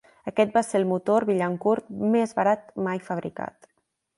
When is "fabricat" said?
3.11-3.71